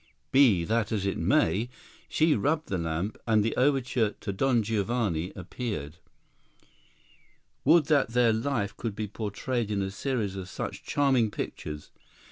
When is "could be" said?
8.75-9.07